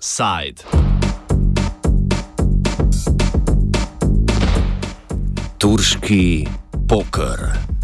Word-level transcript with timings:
Side. 0.00 0.62
Turški 5.58 6.46
poker. 6.86 7.77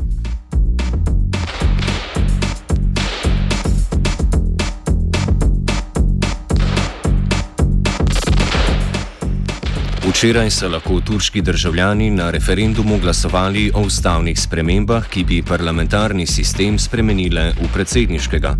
Včeraj 10.15 10.51
so 10.51 10.69
lahko 10.69 11.01
turški 11.01 11.43
državljani 11.43 12.11
na 12.11 12.31
referendumu 12.31 12.99
glasovali 12.99 13.71
o 13.75 13.81
ustavnih 13.81 14.41
spremembah, 14.41 15.09
ki 15.11 15.25
bi 15.25 15.43
parlamentarni 15.43 16.27
sistem 16.27 16.79
spremenile 16.79 17.49
v 17.59 17.67
predsedniškega. 17.75 18.55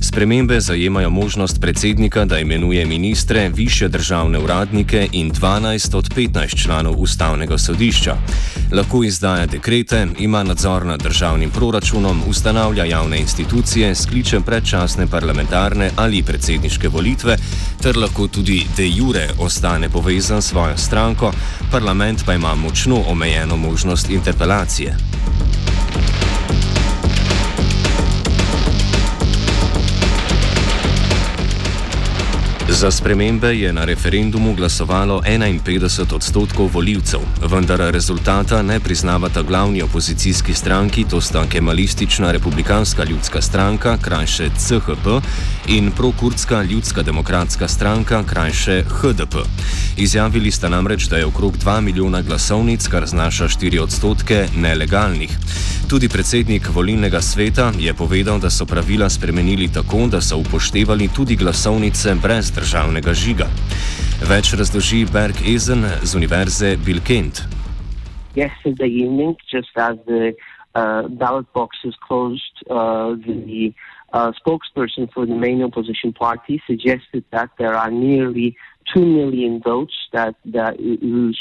Spremembe 0.00 0.60
zajemajo 0.60 1.10
možnost 1.10 1.60
predsednika, 1.60 2.24
da 2.24 2.38
imenuje 2.38 2.84
ministre, 2.86 3.48
više 3.48 3.88
državne 3.88 4.38
uradnike 4.38 5.08
in 5.12 5.30
12 5.32 5.96
od 5.96 6.14
15 6.14 6.62
članov 6.64 7.00
ustavnega 7.00 7.58
sodišča. 7.58 8.16
Lahko 8.72 9.04
izdaja 9.04 9.46
dekrete, 9.46 10.06
ima 10.18 10.42
nadzor 10.42 10.86
nad 10.86 11.02
državnim 11.02 11.50
proračunom, 11.50 12.22
ustanavlja 12.28 12.84
javne 12.84 13.18
institucije, 13.18 13.94
skliče 13.94 14.40
predčasne 14.40 15.06
parlamentarne 15.06 15.90
ali 15.96 16.22
predsedniške 16.22 16.88
volitve, 16.88 17.36
ter 17.82 17.96
lahko 17.96 18.28
tudi 18.28 18.66
de 18.76 18.88
jure 18.88 19.28
ostane 19.38 19.88
povezan 19.88 20.42
s 20.42 20.48
svojo 20.48 20.76
stranko, 20.76 21.32
parlament 21.70 22.22
pa 22.26 22.34
ima 22.34 22.54
močno 22.54 23.02
omejeno 23.08 23.56
možnost 23.56 24.10
interpelacije. 24.10 25.09
Za 32.70 32.90
spremembe 32.90 33.58
je 33.58 33.72
na 33.72 33.84
referendumu 33.84 34.54
glasovalo 34.54 35.22
51 35.26 36.14
odstotkov 36.14 36.70
voljivcev, 36.72 37.20
vendar 37.50 37.78
rezultata 37.78 38.62
ne 38.62 38.80
priznavata 38.80 39.42
glavni 39.42 39.82
opozicijski 39.82 40.54
stranki, 40.54 41.04
to 41.10 41.20
sta 41.20 41.46
Kemalistična 41.46 42.32
republikanska 42.32 43.04
ljudska 43.04 43.42
stranka, 43.42 43.98
krajše 44.02 44.50
CHP, 44.58 45.06
in 45.66 45.90
prokurdska 45.90 46.62
ljudska 46.62 47.02
demokratska 47.02 47.68
stranka, 47.68 48.22
krajše 48.24 48.84
HDP. 48.88 49.34
Izjavili 49.96 50.50
sta 50.50 50.68
namreč, 50.68 51.04
da 51.04 51.16
je 51.16 51.26
okrog 51.26 51.56
2 51.56 51.80
milijona 51.80 52.22
glasovnic, 52.22 52.88
kar 52.88 53.06
znaša 53.06 53.48
4 53.48 53.80
odstotke, 53.80 54.48
nelegalnih. 54.56 55.30
Tudi 55.88 56.08
predsednik 56.08 56.68
volilnega 56.74 57.20
sveta 57.20 57.72
je 57.78 57.94
povedal, 57.94 58.38
da 58.38 58.50
so 58.50 58.64
pravila 58.64 59.10
spremenili 59.10 59.68
tako, 59.68 60.06
da 60.06 60.20
so 60.20 60.36
upoštevali 60.36 61.08
tudi 61.08 61.36
glasovnice 61.36 62.14
brez 62.14 62.52
državnega 62.60 63.14
žiga. 63.16 63.46
Več 64.28 64.52
razloži 64.58 65.06
Berg 65.12 65.38
Ezen 65.48 65.86
z 66.04 66.16
Univerze 66.16 66.76
Bill 66.84 67.00
Kent. 67.00 67.42
Yesterday 68.36 68.90
evening, 69.02 69.36
just 69.50 69.72
as 69.76 69.96
the 70.06 70.34
uh, 70.74 71.08
ballot 71.08 71.48
boxes 71.52 71.96
closed, 72.06 72.56
uh, 72.68 73.16
the 73.26 73.72
uh, 74.12 74.32
spokesperson 74.38 75.10
for 75.12 75.26
the 75.26 75.34
main 75.34 75.62
opposition 75.62 76.12
party 76.12 76.60
suggested 76.66 77.24
that 77.32 77.50
there 77.58 77.74
are 77.74 77.90
nearly 77.90 78.56
2 78.94 79.04
million 79.04 79.60
votes 79.60 79.96
that, 80.12 80.34
that 80.44 80.78
whose 80.78 81.40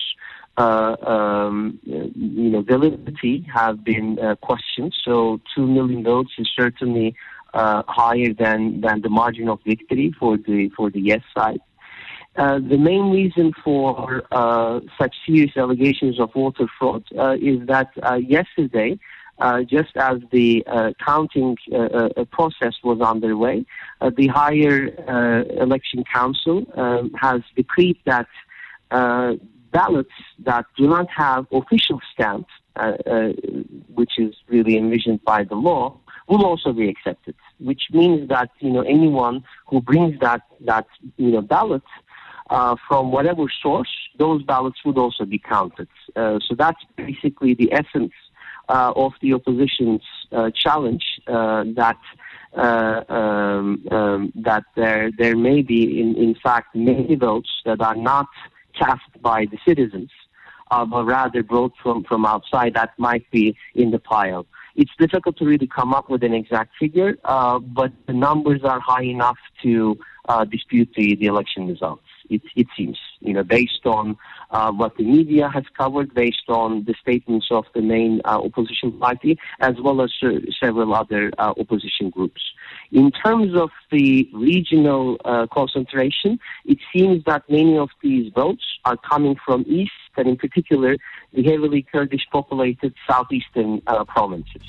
uh, 0.58 0.96
um, 1.08 1.80
you 1.86 2.50
know, 2.50 2.62
validity 2.62 3.46
have 3.54 3.84
been 3.84 4.20
uh, 4.20 4.36
questioned. 4.36 4.94
So 5.06 5.40
2 5.56 5.66
million 5.66 6.04
votes 6.04 6.32
is 6.38 6.50
certainly 6.58 7.16
uh, 7.54 7.84
higher 7.88 8.34
than, 8.34 8.82
than 8.82 9.02
the 9.02 9.10
margin 9.10 9.50
of 9.50 9.60
victory 9.66 10.14
for 10.20 10.38
the 10.38 10.70
for 10.76 10.90
the 10.90 11.00
yes 11.00 11.22
side. 11.36 11.60
Uh, 12.36 12.60
the 12.60 12.78
main 12.78 13.12
reason 13.12 13.52
for 13.64 14.24
uh, 14.32 14.80
such 14.98 15.16
serious 15.26 15.52
allegations 15.58 16.20
of 16.20 16.32
voter 16.32 16.68
fraud 16.78 17.04
uh, 17.18 17.36
is 17.42 17.66
that 17.68 17.90
uh, 18.04 18.16
yesterday, 18.16 18.98
uh, 19.40 19.62
just 19.64 19.98
as 19.98 20.20
the 20.32 20.64
counting 21.06 21.58
process 22.32 22.76
was 22.84 23.02
underway, 23.02 23.66
the 24.16 24.28
higher 24.28 24.88
election 25.62 26.04
council 26.14 26.66
um, 26.76 27.12
has 27.20 27.42
decreed 27.56 27.98
that 28.06 28.28
ballots 29.72 30.10
that 30.40 30.66
do 30.78 30.88
not 30.88 31.08
have 31.10 31.46
official 31.52 32.00
stamps, 32.14 32.52
which 33.94 34.12
is 34.18 34.36
really 34.48 34.78
envisioned 34.78 35.24
by 35.24 35.44
the 35.44 35.56
law, 35.56 35.98
will 36.30 36.46
also 36.46 36.72
be 36.72 36.88
accepted, 36.88 37.36
which 37.60 37.84
means 37.92 38.30
that 38.30 38.52
you 38.60 38.72
know 38.72 38.82
anyone 38.82 39.44
who 39.68 39.82
brings 39.82 40.20
that 40.20 40.42
that 40.62 40.88
you 41.18 41.32
know 41.32 41.42
ballot 41.42 41.84
uh, 42.50 42.76
from 42.88 43.12
whatever 43.12 43.46
source, 43.62 43.90
those 44.18 44.42
ballots 44.44 44.80
would 44.86 44.98
also 44.98 45.26
be 45.26 45.40
counted. 45.40 45.88
Uh, 46.16 46.40
so 46.48 46.56
that's 46.56 46.84
basically 46.96 47.54
the 47.54 47.72
essence 47.74 48.14
uh, 48.70 48.94
of 48.96 49.14
the 49.22 49.34
opposition's 49.34 50.02
uh, 50.32 50.50
challenge 50.56 51.04
uh, 51.28 51.64
that. 51.76 51.98
Uh, 52.52 53.04
um, 53.10 53.88
um, 53.92 54.34
that 54.34 54.64
there 54.76 55.12
there 55.20 55.38
may 55.38 55.62
be 55.62 56.02
in, 56.02 56.16
in 56.16 56.34
fact 56.34 56.76
many 56.76 57.14
votes 57.14 57.52
that 57.64 57.80
are 57.80 57.96
not 57.96 58.26
cast 58.74 59.22
by 59.22 59.46
the 59.46 59.58
citizens, 59.68 60.10
but 60.72 61.06
rather 61.06 61.44
brought 61.44 61.74
from, 61.84 62.04
from 62.06 62.26
outside 62.26 62.74
that 62.74 62.90
might 62.98 63.30
be 63.30 63.56
in 63.76 63.92
the 63.92 64.00
pile 64.00 64.48
it's 64.80 64.96
difficult 64.98 65.36
to 65.38 65.46
really 65.46 65.68
come 65.68 65.94
up 65.94 66.10
with 66.10 66.24
an 66.24 66.34
exact 66.34 66.72
figure, 66.80 67.18
uh, 67.26 67.60
but 67.60 67.92
the 68.08 68.14
numbers 68.14 68.62
are 68.64 68.80
high 68.80 69.04
enough 69.04 69.38
to 69.62 70.00
uh, 70.30 70.46
dispute 70.46 70.90
the, 70.96 71.16
the 71.16 71.26
election 71.26 71.68
results. 71.68 72.08
It, 72.30 72.42
it 72.56 72.68
seems, 72.78 72.98
you 73.22 73.34
know, 73.34 73.44
based 73.44 73.86
on 73.86 74.18
uh, 74.52 74.72
what 74.72 74.98
the 74.98 75.04
media 75.04 75.50
has 75.50 75.64
covered, 75.78 76.14
based 76.14 76.48
on 76.48 76.84
the 76.86 76.96
statements 77.02 77.48
of 77.52 77.66
the 77.74 77.82
main 77.82 78.22
uh, 78.26 78.40
opposition 78.42 78.92
party, 78.94 79.38
as 79.60 79.76
well 79.82 80.02
as 80.02 80.12
uh, 80.24 80.30
several 80.60 80.94
other 80.94 81.32
uh, 81.38 81.54
opposition 81.58 82.10
groups. 82.10 82.42
In 82.92 83.12
terms 83.12 83.56
of 83.56 83.70
the 83.92 84.30
regional 84.34 85.18
concentration, 85.52 86.40
it 86.66 86.80
seems 86.94 87.24
that 87.26 87.44
many 87.50 87.78
of 87.78 87.90
these 88.02 88.32
votes 88.34 88.64
are 88.86 88.98
coming 88.98 89.36
from 89.46 89.66
east, 89.68 89.92
and 90.18 90.28
in 90.28 90.38
particular, 90.38 90.98
the 91.34 91.44
heavily 91.44 91.82
Kurdish 91.84 92.28
populated 92.32 92.94
southeastern 93.08 93.82
provinces. 94.08 94.64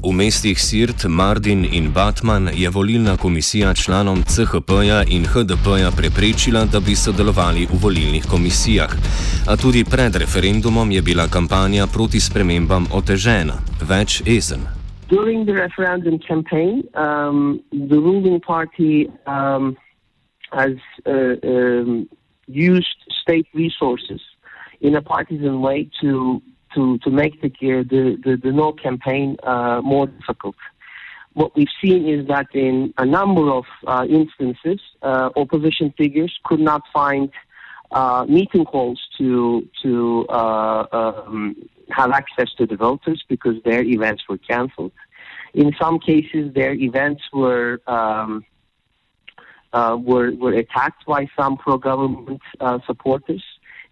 V 0.00 0.12
mestih 0.16 0.56
Sirt, 0.56 1.04
Mardin 1.04 1.60
in 1.64 1.92
Batman 1.92 2.48
je 2.54 2.70
volilna 2.70 3.16
komisija 3.16 3.74
članom 3.74 4.22
CHP-ja 4.22 5.04
in 5.08 5.24
HDP-ja 5.24 5.90
preprečila, 5.96 6.64
da 6.64 6.80
bi 6.80 6.96
sodelovali 6.96 7.66
v 7.66 7.76
volilnih 7.82 8.24
komisijah. 8.30 8.88
A 9.48 9.56
tudi 9.56 9.84
pred 9.84 10.16
referendumom 10.16 10.90
je 10.90 11.02
bila 11.02 11.28
kampanja 11.28 11.86
proti 11.86 12.20
spremembam 12.20 12.86
otežena. 12.92 13.60
Več 13.88 14.22
ezen. 14.26 14.64
During 15.08 15.44
the 15.44 15.52
referendum 15.52 16.16
campaign, 16.28 16.82
um, 16.96 17.60
the 17.70 18.00
ruling 18.00 18.40
party 18.40 19.10
um, 19.26 19.76
has 20.50 20.80
uh, 21.04 21.36
um, 21.44 22.08
used 22.48 22.98
state 23.22 23.48
resources 23.52 24.20
in 24.80 24.96
a 24.96 25.02
partisan 25.02 25.60
way 25.60 25.88
to 26.00 26.40
to, 26.74 26.98
to 26.98 27.10
make 27.10 27.40
the, 27.42 27.48
the, 27.60 28.18
the, 28.24 28.36
the 28.36 28.52
no 28.52 28.72
campaign 28.72 29.36
uh, 29.42 29.80
more 29.82 30.06
difficult. 30.06 30.56
What 31.34 31.54
we've 31.54 31.68
seen 31.82 32.08
is 32.08 32.26
that 32.26 32.46
in 32.54 32.92
a 32.98 33.06
number 33.06 33.50
of 33.50 33.64
uh, 33.86 34.04
instances, 34.08 34.80
uh, 35.02 35.30
opposition 35.36 35.94
figures 35.96 36.36
could 36.44 36.60
not 36.60 36.82
find 36.92 37.30
uh, 37.92 38.24
meeting 38.28 38.64
halls 38.64 39.00
to 39.18 39.68
to 39.82 40.26
uh, 40.28 40.86
um, 40.92 41.56
have 41.90 42.10
access 42.10 42.48
to 42.58 42.66
the 42.66 42.76
voters 42.76 43.24
because 43.28 43.56
their 43.64 43.82
events 43.82 44.22
were 44.28 44.38
cancelled. 44.38 44.92
In 45.54 45.72
some 45.80 45.98
cases, 45.98 46.54
their 46.54 46.74
events 46.74 47.22
were 47.32 47.80
um, 47.86 48.44
uh, 49.72 49.96
were 50.00 50.32
were 50.32 50.52
attacked 50.52 51.04
by 51.06 51.28
some 51.36 51.56
pro-government 51.56 52.42
supporters 52.86 53.44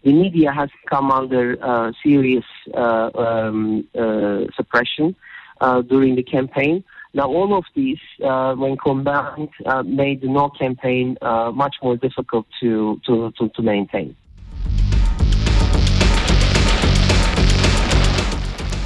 the 0.03 0.13
media 0.13 0.51
has 0.51 0.69
come 0.89 1.11
under 1.11 1.57
uh, 1.61 1.91
serious 2.03 2.45
uh, 2.73 3.09
um, 3.15 3.87
uh, 3.97 4.45
suppression 4.55 5.15
uh, 5.61 5.81
during 5.81 6.15
the 6.15 6.23
campaign. 6.23 6.83
Now, 7.13 7.27
all 7.27 7.57
of 7.57 7.65
these, 7.75 7.99
uh, 8.23 8.53
when 8.53 8.77
combined, 8.77 9.49
uh, 9.65 9.83
made 9.83 10.21
the 10.21 10.27
no 10.27 10.49
campaign 10.49 11.17
much 11.53 11.75
more 11.81 11.97
difficult 11.97 12.45
to, 12.61 13.01
to, 13.05 13.31
to, 13.37 13.49
to 13.49 13.61
maintain. 13.61 14.15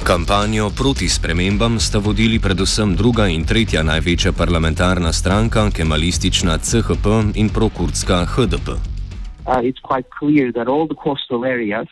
Kampanjo 0.04 0.68
proti 0.70 1.08
spremembam 1.08 1.80
sta 1.80 1.98
vodili 1.98 2.36
predvsem 2.36 2.92
druga 2.96 3.24
in 3.32 3.44
tretja 3.48 3.80
največja 3.80 4.36
parlamentarna 4.36 5.12
stranka, 5.12 5.70
kemalistična 5.72 6.58
CHP 6.60 7.32
in 7.40 7.48
prokurdska 7.48 8.24
HDP. 8.36 8.93
Uh, 9.46 9.60
it's 9.62 9.78
quite 9.78 10.10
clear 10.10 10.52
that 10.52 10.68
all 10.68 10.86
the 10.86 10.94
coastal 10.94 11.44
areas 11.44 11.88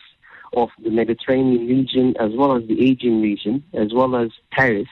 of 0.55 0.69
the 0.83 0.89
Mediterranean 0.89 1.67
region, 1.67 2.15
as 2.19 2.31
well 2.33 2.55
as 2.55 2.67
the 2.67 2.79
Aegean 2.85 3.21
region, 3.21 3.63
as 3.73 3.93
well 3.93 4.15
as 4.15 4.29
Paris, 4.51 4.87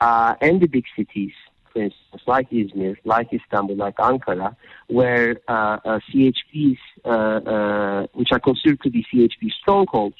uh, 0.00 0.34
and 0.40 0.60
the 0.60 0.66
big 0.66 0.84
cities, 0.96 1.32
for 1.72 1.82
instance, 1.82 2.22
like 2.26 2.50
Izmir, 2.50 2.96
like 3.04 3.32
Istanbul, 3.32 3.76
like 3.76 3.96
Ankara, 3.96 4.56
where 4.88 5.40
uh, 5.48 5.78
uh, 5.84 6.00
CHPs, 6.10 6.78
uh, 7.04 7.08
uh, 7.08 8.06
which 8.12 8.28
are 8.32 8.40
considered 8.40 8.80
to 8.82 8.90
be 8.90 9.06
CHP 9.12 9.50
strongholds, 9.60 10.16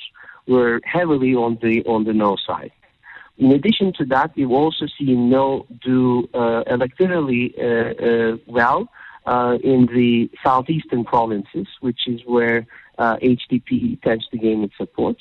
were 0.46 0.80
heavily 0.84 1.34
on 1.34 1.58
the 1.62 1.82
on 1.84 2.04
the 2.04 2.12
no 2.12 2.36
side. 2.46 2.72
In 3.38 3.52
addition 3.52 3.92
to 3.94 4.04
that, 4.06 4.32
we've 4.36 4.50
also 4.50 4.86
seen 4.98 5.30
no 5.30 5.66
do 5.82 6.28
uh, 6.34 6.62
electorally 6.64 7.54
uh, 9.26 9.58
in 9.62 9.86
the 9.86 10.30
southeastern 10.42 11.04
provinces, 11.04 11.66
which 11.80 12.06
is 12.06 12.20
where 12.26 12.66
HDP 12.98 14.00
tends 14.02 14.26
to 14.28 14.36
gain 14.36 14.62
its 14.62 14.76
support. 14.76 15.16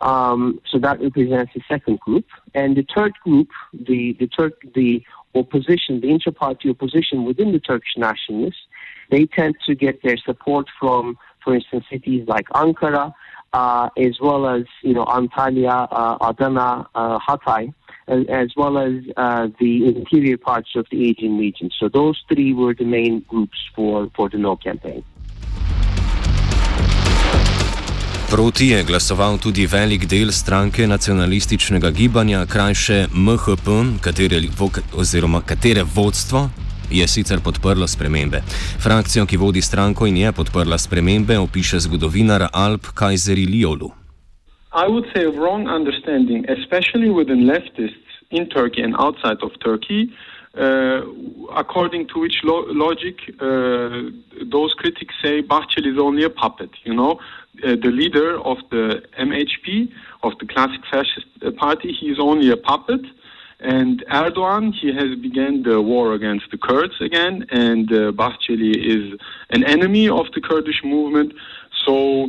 Um, 0.00 0.60
so 0.68 0.78
that 0.78 1.00
represents 1.00 1.52
the 1.54 1.60
second 1.68 2.00
group, 2.00 2.26
and 2.54 2.76
the 2.76 2.84
third 2.94 3.12
group, 3.22 3.48
the 3.72 4.16
the 4.18 4.26
Turk, 4.26 4.54
the 4.74 5.02
opposition, 5.34 6.00
the 6.00 6.10
inter-party 6.10 6.70
opposition 6.70 7.24
within 7.24 7.52
the 7.52 7.60
Turkish 7.60 7.96
nationalists, 7.96 8.66
they 9.10 9.26
tend 9.26 9.54
to 9.66 9.74
get 9.74 10.02
their 10.02 10.16
support 10.16 10.66
from, 10.78 11.16
for 11.44 11.54
instance, 11.54 11.84
cities 11.90 12.26
like 12.26 12.46
Ankara, 12.54 13.12
uh, 13.52 13.88
as 13.96 14.18
well 14.20 14.46
as 14.46 14.64
you 14.82 14.94
know 14.94 15.04
Antalya, 15.04 15.88
uh, 15.90 16.16
Adana, 16.20 16.86
uh, 16.94 17.18
Hatay, 17.18 17.72
as, 18.08 18.24
as, 18.28 18.48
well 18.56 18.78
as 18.78 18.92
uh, 19.16 19.48
the 19.60 19.86
interior 19.86 20.36
parts 20.36 20.70
of 20.76 20.86
the 20.90 21.08
Aegean 21.08 21.38
region. 21.38 21.70
So 21.78 21.88
those 21.88 22.22
three 22.28 22.52
were 22.52 22.74
the 22.74 22.84
main 22.84 23.24
groups 23.28 23.58
for, 23.74 24.10
for 24.16 24.28
the 24.28 24.38
No 24.38 24.56
campaign. 24.56 25.04
Proti 28.30 28.68
je 28.68 28.84
glasoval 28.84 29.38
tudi 29.38 29.66
velik 29.66 30.06
del 30.08 30.32
stranke 30.32 30.86
nacionalističnega 30.86 31.90
gibanja, 31.90 32.46
krajše 32.46 33.06
MHP, 33.12 34.00
katere, 34.00 34.40
oziroma 34.96 35.42
katere 35.44 35.84
vodstvo 35.94 36.48
je 36.92 37.08
sicer 37.08 37.40
podprlo 37.44 37.86
spremembe. 37.88 38.42
Frakcijo, 38.84 39.26
ki 39.26 39.36
vodi 39.36 39.62
stranko 39.62 40.06
in 40.06 40.16
je 40.16 40.32
podprla 40.32 40.78
spremembe, 40.78 41.38
opiše 41.38 41.80
zgodovinar 41.80 42.48
Alp 42.52 42.92
Kajzeri 42.94 43.46
Liolu. 43.46 43.90
I 44.72 44.88
would 44.88 45.04
say 45.12 45.24
a 45.24 45.30
wrong 45.30 45.68
understanding, 45.68 46.48
especially 46.48 47.10
within 47.10 47.44
leftists 47.44 48.08
in 48.30 48.48
Turkey 48.48 48.82
and 48.82 48.94
outside 48.98 49.42
of 49.42 49.52
Turkey, 49.60 50.10
uh, 50.58 51.00
according 51.54 52.08
to 52.08 52.20
which 52.20 52.40
lo 52.42 52.64
logic 52.68 53.16
uh, 53.40 54.10
those 54.50 54.74
critics 54.74 55.14
say 55.22 55.42
Bahçeli 55.42 55.92
is 55.92 55.98
only 55.98 56.24
a 56.24 56.30
puppet. 56.30 56.70
You 56.84 56.94
know, 56.94 57.20
uh, 57.64 57.76
the 57.76 57.90
leader 57.90 58.38
of 58.40 58.58
the 58.70 59.02
MHP, 59.18 59.88
of 60.22 60.32
the 60.40 60.46
classic 60.46 60.80
fascist 60.90 61.56
party, 61.56 61.92
he 61.92 62.06
is 62.06 62.18
only 62.18 62.50
a 62.50 62.56
puppet. 62.56 63.00
And 63.62 64.04
Erdogan, 64.10 64.74
he 64.74 64.92
has 64.92 65.14
begun 65.20 65.62
the 65.62 65.80
war 65.80 66.14
against 66.14 66.50
the 66.50 66.58
Kurds 66.58 67.00
again, 67.00 67.46
and 67.50 67.90
uh, 67.92 68.10
Bahçeli 68.10 68.74
is 68.76 69.20
an 69.50 69.62
enemy 69.62 70.08
of 70.08 70.26
the 70.34 70.40
Kurdish 70.40 70.82
movement. 70.82 71.32
So 71.86 72.24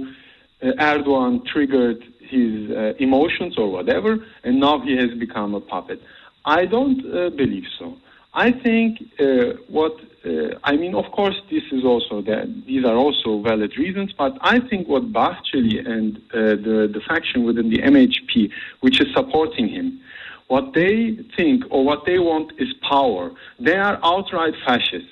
uh, 0.62 0.68
Erdogan 0.80 1.44
triggered 1.44 2.03
his 2.19 2.69
uh, 2.69 2.94
emotions 3.00 3.57
or 3.57 3.68
whatever, 3.71 4.24
and 4.44 4.59
now 4.59 4.80
he 4.81 4.95
has 4.95 5.09
become 5.18 5.56
a 5.56 5.59
puppet. 5.59 6.03
I 6.45 6.65
don't 6.65 7.01
uh, 7.06 7.31
believe 7.31 7.65
so. 7.80 7.97
I 8.35 8.51
think 8.51 9.00
uh, 9.19 9.57
what 9.68 9.94
uh, 10.25 10.57
I 10.63 10.77
mean, 10.77 10.94
of 10.95 11.12
course, 11.12 11.35
this 11.51 11.63
is 11.71 11.83
also 11.83 12.21
that 12.21 12.63
these 12.68 12.85
are 12.85 12.95
also 12.95 13.41
valid 13.41 13.75
reasons, 13.77 14.13
but 14.18 14.38
I 14.41 14.59
think 14.59 14.88
what 14.88 15.12
Bahçeli 15.12 15.85
and 15.85 16.21
the 16.31 16.88
the 16.94 17.01
faction 17.07 17.44
within 17.44 17.69
the 17.71 17.80
MHP, 17.80 18.51
which 18.81 19.01
is 19.01 19.07
supporting 19.15 19.68
him, 19.68 20.00
what 20.48 20.74
they 20.74 21.18
think 21.36 21.63
or 21.69 21.84
what 21.84 22.06
they 22.06 22.19
want 22.19 22.51
is 22.60 22.74
power. 22.88 23.31
They 23.60 23.75
are 23.75 24.00
outright 24.04 24.54
fascists. 24.66 25.10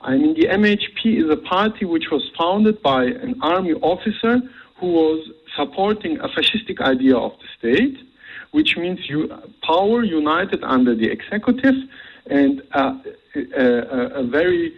I 0.00 0.16
mean, 0.16 0.34
the 0.34 0.46
MHP 0.48 1.24
is 1.24 1.30
a 1.30 1.36
party 1.36 1.84
which 1.84 2.10
was 2.10 2.28
founded 2.36 2.82
by 2.82 3.04
an 3.04 3.36
army 3.42 3.74
officer 3.74 4.40
who 4.76 4.86
was 4.86 5.30
supporting 5.56 6.18
a 6.18 6.28
fascistic 6.28 6.80
idea 6.80 7.16
of 7.16 7.32
the 7.40 7.46
state, 7.58 7.98
which 8.50 8.76
means 8.76 8.98
you, 9.08 9.28
power 9.62 10.02
united 10.02 10.62
under 10.64 10.94
the 10.94 11.08
executive 11.08 11.74
and 12.26 12.62
uh, 12.72 12.94
a, 13.34 13.40
a, 13.40 14.06
a, 14.20 14.22
very 14.24 14.72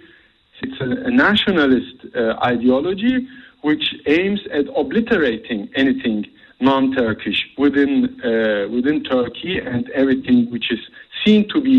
it's 0.63 0.81
a, 0.81 1.07
a 1.07 1.11
nationalist 1.11 1.97
uh, 2.17 2.35
ideology 2.43 3.27
which 3.63 3.95
aims 4.07 4.41
at 4.53 4.67
obliterating 4.77 5.69
anything 5.75 6.27
non-Turkish 6.65 7.41
within 7.59 8.21
uh, 8.25 8.69
within 8.77 9.05
Turkey 9.05 9.59
and 9.59 9.89
everything 9.91 10.51
which 10.51 10.73
is 10.73 10.81
seen 11.25 11.49
to 11.51 11.61
be 11.61 11.79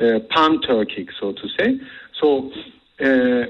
uh, 0.00 0.20
pan-Turkic, 0.30 1.08
so 1.18 1.32
to 1.32 1.46
say. 1.56 1.68
So 2.20 2.52
uh, 3.00 3.46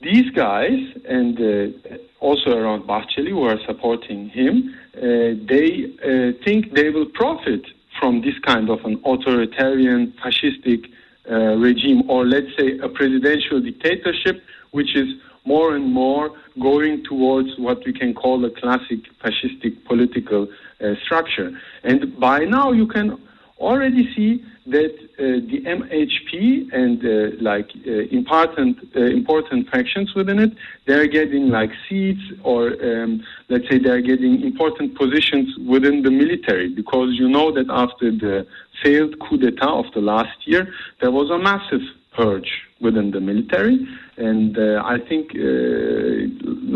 these 0.00 0.30
guys 0.30 0.80
and 1.06 1.34
uh, 1.40 1.96
also 2.20 2.50
around 2.56 2.82
Bahçeli 2.84 3.30
who 3.30 3.44
are 3.44 3.60
supporting 3.66 4.30
him, 4.30 4.74
they 4.94 5.68
think 6.44 6.74
they 6.74 6.90
will 6.90 7.06
profit 7.06 7.64
from 7.98 8.22
this 8.22 8.38
kind 8.40 8.70
of 8.70 8.84
an 8.84 9.00
authoritarian, 9.04 10.12
fascistic 10.22 10.80
uh, 11.30 11.56
regime, 11.56 12.08
or 12.08 12.24
let's 12.26 12.48
say 12.58 12.78
a 12.78 12.88
presidential 12.88 13.60
dictatorship, 13.60 14.42
which 14.72 14.94
is 14.96 15.08
more 15.44 15.74
and 15.76 15.92
more 15.92 16.30
going 16.60 17.04
towards 17.04 17.48
what 17.58 17.84
we 17.84 17.92
can 17.92 18.14
call 18.14 18.44
a 18.44 18.50
classic 18.50 19.00
fascistic 19.22 19.84
political 19.84 20.48
uh, 20.80 20.94
structure. 21.04 21.50
And 21.82 22.18
by 22.18 22.40
now, 22.40 22.72
you 22.72 22.86
can 22.86 23.20
already 23.58 24.12
see 24.14 24.44
that 24.66 24.94
uh, 25.18 25.40
the 25.50 25.60
MHP 25.66 26.72
and 26.72 27.04
uh, 27.04 27.36
like 27.40 27.70
uh, 27.86 27.90
important 28.10 28.78
important 28.94 29.68
factions 29.68 30.14
within 30.14 30.38
it, 30.38 30.52
they're 30.86 31.06
getting 31.06 31.50
like 31.50 31.70
seats 31.86 32.22
or 32.42 32.72
um, 32.82 33.22
let's 33.50 33.68
say 33.68 33.78
they're 33.78 34.00
getting 34.00 34.42
important 34.42 34.96
positions 34.96 35.54
within 35.66 36.02
the 36.02 36.10
military 36.10 36.68
because 36.70 37.10
you 37.12 37.28
know 37.28 37.52
that 37.52 37.66
after 37.68 38.10
the 38.10 38.46
failed 38.82 39.18
coup 39.18 39.36
d'état 39.36 39.68
of 39.68 39.86
the 39.94 40.00
last 40.00 40.46
year, 40.46 40.72
there 41.00 41.10
was 41.10 41.30
a 41.30 41.38
massive 41.38 41.82
purge 42.16 42.50
within 42.80 43.10
the 43.10 43.20
military, 43.20 43.86
and 44.16 44.56
uh, 44.58 44.82
I 44.84 44.98
think 45.08 45.32
uh, 45.34 46.28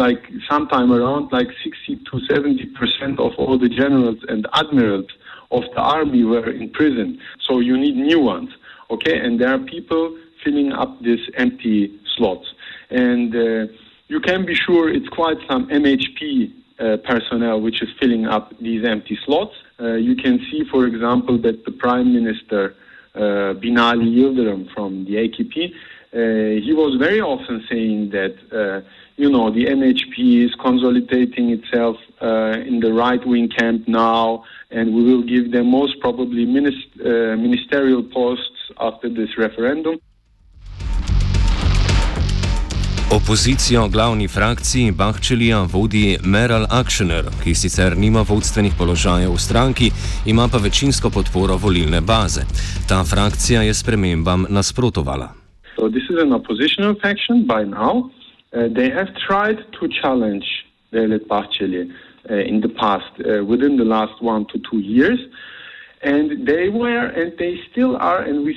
like 0.05 0.23
sometime 0.49 0.93
around 0.93 1.31
like 1.33 1.49
60 1.63 2.01
to 2.11 2.21
70 2.29 2.67
percent 2.79 3.21
of 3.21 3.33
all 3.39 3.59
the 3.59 3.69
generals 3.69 4.19
and 4.29 4.47
admirals 4.55 5.07
of 5.51 5.63
the 5.75 5.81
army 5.81 6.25
were 6.25 6.51
in 6.51 6.71
prison. 6.71 7.21
So 7.41 7.61
you 7.61 7.77
need 7.77 7.97
new 7.97 8.21
ones, 8.21 8.51
okay? 8.91 9.19
And 9.19 9.41
there 9.41 9.55
are 9.55 9.59
people 9.59 10.17
filling 10.45 10.73
up 10.73 11.01
these 11.03 11.25
empty 11.37 11.99
slots, 12.17 12.47
and 12.91 13.35
uh, 13.35 13.73
you 14.09 14.21
can 14.21 14.45
be 14.45 14.55
sure 14.55 14.89
it's 14.89 15.09
quite 15.09 15.39
some 15.49 15.69
MHP 15.69 16.53
uh, 16.81 16.97
personnel 16.99 17.61
which 17.61 17.83
is 17.83 17.89
filling 18.01 18.27
up 18.27 18.57
these 18.61 18.85
empty 18.85 19.19
slots. 19.25 19.55
Uh, 19.81 19.95
you 19.95 20.15
can 20.15 20.39
see, 20.51 20.65
for 20.71 20.87
example, 20.87 21.37
that 21.39 21.65
the 21.65 21.73
Prime 21.73 22.13
Minister 22.13 22.77
uh, 23.15 23.55
Binali 23.55 24.09
Yildirim 24.17 24.73
from 24.73 25.05
the 25.05 25.15
AKP, 25.15 25.73
uh, 25.73 26.63
he 26.65 26.73
was 26.73 26.97
very 26.99 27.21
often 27.21 27.65
saying 27.69 28.11
that 28.11 28.37
uh, 28.53 28.81
you 29.17 29.29
know 29.29 29.51
the 29.51 29.67
MHP 29.67 30.47
is 30.47 30.55
consolidating 30.55 31.51
itself 31.51 31.97
in 32.21 32.81
the 32.81 32.93
right-wing 32.93 33.49
camp 33.49 33.87
now, 33.89 34.45
and 34.71 34.95
we 34.95 35.03
will 35.03 35.23
give 35.23 35.51
them 35.53 35.71
most 35.71 35.99
probably 36.01 36.47
minist- 36.47 36.97
ministerial 37.39 38.03
posts 38.03 38.71
after 38.79 39.09
this 39.09 39.37
referendum. 39.37 39.99
Opozicijo 43.17 43.89
glavni 43.89 44.29
frakciji 44.29 44.93
Bahčelija 44.93 45.63
vodi 45.73 46.19
Meral 46.25 46.67
Akšener, 46.71 47.25
ki 47.43 47.55
sicer 47.55 47.97
nima 47.97 48.21
vodstvenih 48.29 48.75
položajev 48.79 49.33
v 49.33 49.39
stranki, 49.41 49.89
ima 50.27 50.45
pa 50.53 50.59
večinsko 50.59 51.11
podporo 51.11 51.57
volilne 51.57 52.01
baze. 52.01 52.43
Ta 52.89 52.99
frakcija 53.11 53.63
je 53.63 53.75
spremembam 53.75 54.45
nasprotovala. 54.51 55.29
So 55.77 55.89
this 55.89 56.05
is 56.13 56.19
an 56.21 56.33
oppositional 56.33 56.95
faction 57.05 57.47
by 57.47 57.65
now. 57.65 57.95
Uh, 58.53 58.69
they 58.77 58.91
have 58.99 59.09
tried 59.27 59.59
to 59.77 59.89
challenge 60.01 60.47
Devlet 60.93 61.25
Bahçeli 61.33 61.89
uh, 61.89 62.51
in 62.51 62.61
the 62.61 62.73
past, 62.83 63.13
uh, 63.21 63.41
within 63.53 63.81
the 63.81 63.89
last 63.97 64.17
one 64.21 64.45
to 64.53 64.59
two 64.69 64.81
years. 64.97 65.19
And 66.05 66.47
they 66.47 66.69
were, 66.69 67.07
and 67.21 67.33
they 67.39 67.55
still 67.73 67.97
are, 67.97 68.21
and 68.29 68.45
we 68.45 68.55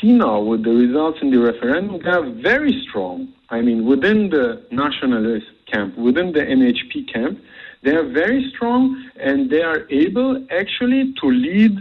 see 0.00 0.12
now 0.12 0.40
with 0.40 0.64
the 0.64 0.74
results 0.84 1.18
in 1.22 1.30
the 1.30 1.38
referendum, 1.38 2.00
they 2.02 2.10
are 2.10 2.26
very 2.42 2.74
strong. 2.88 3.28
I 3.54 3.60
mean, 3.60 3.84
within 3.86 4.30
the 4.30 4.46
nationalist 4.72 5.46
camp, 5.70 5.96
within 5.96 6.32
the 6.32 6.40
MHP 6.40 7.12
camp, 7.12 7.38
they 7.84 7.92
are 7.92 8.08
very 8.22 8.50
strong 8.52 8.80
and 9.28 9.48
they 9.48 9.62
are 9.62 9.80
able 9.90 10.44
actually 10.50 11.14
to 11.20 11.26
lead 11.46 11.74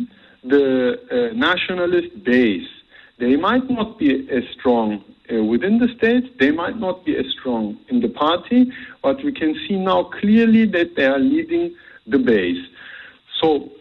the 0.43 0.67
uh, 1.09 1.35
nationalist 1.35 2.11
base. 2.23 2.69
They 3.17 3.35
might 3.37 3.67
not 3.71 3.97
be 3.97 4.29
as 4.29 4.43
strong 4.57 5.03
uh, 5.31 5.43
within 5.43 5.79
the 5.79 5.87
state, 5.97 6.37
they 6.37 6.51
might 6.51 6.77
not 6.77 7.05
be 7.05 7.17
as 7.17 7.25
strong 7.39 7.79
in 7.87 8.01
the 8.01 8.09
party, 8.09 8.71
but 9.01 9.23
we 9.23 9.31
can 9.31 9.55
see 9.67 9.77
now 9.77 10.03
clearly 10.19 10.65
that 10.65 10.95
they 10.95 11.05
are 11.05 11.19
leading 11.19 11.73
the 12.05 12.19
base. 12.19 12.63
So 13.41 13.71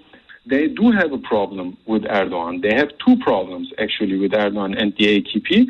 they 0.47 0.69
do 0.69 0.93
have 0.93 1.13
a 1.13 1.19
problem 1.19 1.77
with 1.87 2.05
Erdogan. 2.05 2.63
They 2.63 2.75
have 2.75 2.91
two 3.05 3.17
problems 3.19 3.69
actually 3.79 4.17
with 4.19 4.33
Erdogan 4.33 4.81
and 4.81 4.95
the 4.97 5.07
AKP. 5.21 5.67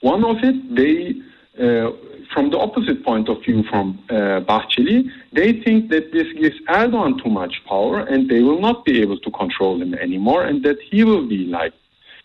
One 0.00 0.24
of 0.24 0.38
it, 0.42 0.56
they, 0.74 1.20
uh, 1.58 1.90
from 2.32 2.50
the 2.50 2.58
opposite 2.58 3.04
point 3.04 3.28
of 3.28 3.42
view 3.42 3.64
from 3.64 3.98
uh, 4.08 4.40
Bahçeli, 4.40 5.10
they 5.32 5.52
think 5.52 5.90
that 5.90 6.12
this 6.12 6.26
gives 6.40 6.56
Erdogan 6.68 7.22
too 7.22 7.30
much 7.30 7.54
power 7.66 8.00
and 8.00 8.30
they 8.30 8.40
will 8.40 8.60
not 8.60 8.84
be 8.84 9.00
able 9.00 9.18
to 9.18 9.30
control 9.32 9.82
him 9.82 9.94
anymore 9.94 10.44
and 10.44 10.62
that 10.62 10.78
he 10.90 11.02
will 11.02 11.26
be 11.26 11.44
like 11.46 11.72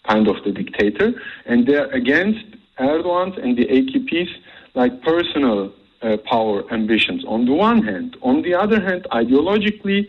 kind 0.08 0.27
of 0.27 0.36
the 0.44 0.51
dictator. 0.51 1.13
And 1.46 1.67
they're 1.67 1.89
against 1.91 2.46
Erdogan's 2.79 3.38
and 3.41 3.58
the 3.58 3.65
AKP's 3.65 4.29
like 4.75 5.01
personal 5.01 5.74
uh, 6.01 6.17
power 6.17 6.72
ambitions 6.72 7.25
on 7.25 7.46
the 7.46 7.53
one 7.53 7.84
hand. 7.84 8.17
On 8.22 8.44
the 8.44 8.53
other 8.53 8.79
hand, 8.79 9.08
ideologically, 9.12 10.08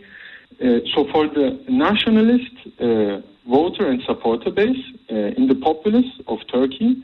uh, 0.61 0.79
so 0.93 1.07
for 1.11 1.27
the 1.27 1.59
nationalist 1.67 2.51
uh, 2.79 3.21
voter 3.49 3.87
and 3.89 4.01
supporter 4.03 4.51
base 4.51 4.83
uh, 5.11 5.15
in 5.15 5.47
the 5.47 5.55
populace 5.55 6.11
of 6.27 6.39
Turkey, 6.51 7.03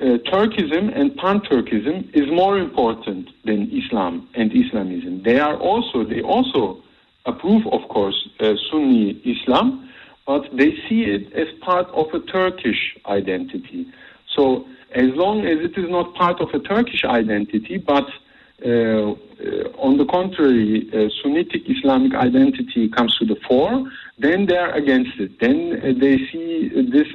uh, 0.00 0.18
Turkism 0.30 0.84
and 0.98 1.16
pan-Turkism 1.16 2.14
is 2.14 2.26
more 2.30 2.58
important 2.58 3.28
than 3.44 3.70
Islam 3.70 4.28
and 4.34 4.50
Islamism. 4.52 5.22
They 5.22 5.38
are 5.38 5.56
also 5.56 6.04
they 6.04 6.22
also 6.22 6.82
approve, 7.26 7.66
of 7.68 7.88
course, 7.88 8.28
uh, 8.40 8.54
Sunni 8.70 9.20
Islam, 9.24 9.90
but 10.26 10.42
they 10.52 10.70
see 10.88 11.04
it 11.04 11.32
as 11.34 11.48
part 11.60 11.88
of 11.88 12.06
a 12.14 12.20
Turkish 12.20 12.96
identity. 13.06 13.86
So 14.34 14.66
as 14.92 15.08
long 15.14 15.46
as 15.46 15.58
it 15.60 15.76
is 15.76 15.88
not 15.88 16.14
part 16.14 16.40
of 16.40 16.48
a 16.54 16.60
Turkish 16.60 17.04
identity, 17.04 17.76
but 17.78 18.08
uh, 18.64 18.68
uh, 18.68 19.14
on 19.78 19.96
the 19.96 20.04
contrary, 20.04 20.88
uh, 20.92 21.08
Sunnitic 21.24 21.62
Islamic 21.66 22.14
identity 22.14 22.88
comes 22.90 23.16
to 23.18 23.24
the 23.24 23.36
fore, 23.48 23.90
then 24.18 24.46
they 24.46 24.56
are 24.56 24.72
against 24.72 25.18
it. 25.18 25.40
Then 25.40 25.80
uh, 25.82 25.98
they 25.98 26.18
see 26.30 26.68
this 26.68 27.08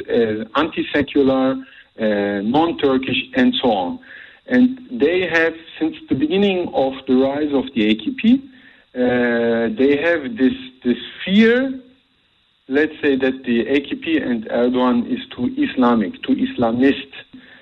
anti-secular, 0.55 1.55
non-Turkish, 1.99 3.21
and 3.35 3.53
so 3.61 3.71
on. 3.71 3.99
And 4.47 4.79
they 4.91 5.27
have, 5.27 5.53
since 5.79 5.95
the 6.09 6.15
beginning 6.15 6.71
of 6.73 6.93
the 7.07 7.15
rise 7.15 7.51
of 7.53 7.65
the 7.73 7.95
AKP, 7.95 8.43
uh, 8.95 9.75
they 9.77 9.97
have 10.01 10.37
this 10.37 10.53
this 10.83 10.97
fear. 11.23 11.79
Let's 12.67 12.93
say 13.01 13.15
that 13.15 13.43
the 13.43 13.65
AKP 13.65 14.25
and 14.25 14.45
Erdogan 14.45 15.05
is 15.11 15.19
too 15.35 15.53
Islamic, 15.57 16.21
too 16.23 16.35
Islamist 16.35 17.11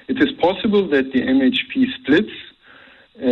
it 0.08 0.22
is 0.22 0.32
possible 0.34 0.88
that 0.90 1.12
the 1.14 1.22
MHP 1.22 1.94
splits 2.00 2.36
uh, 3.22 3.28